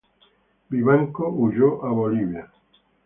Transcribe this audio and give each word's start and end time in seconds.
Vivanco 0.71 1.29
huyó 1.29 1.85
a 1.85 1.91
Bolivia. 1.91 2.49